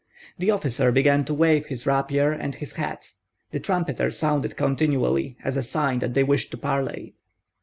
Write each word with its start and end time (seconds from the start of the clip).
The 0.39 0.49
officer 0.49 0.91
began 0.91 1.25
to 1.25 1.33
wave 1.35 1.67
his 1.67 1.85
rapier 1.85 2.31
and 2.31 2.55
his 2.55 2.73
hat; 2.73 3.11
the 3.51 3.59
trumpeter 3.59 4.09
sounded 4.09 4.57
continually, 4.57 5.37
as 5.43 5.57
a 5.57 5.61
sign 5.61 5.99
that 5.99 6.15
they 6.15 6.23
wished 6.23 6.49
to 6.49 6.57
parley. 6.57 7.13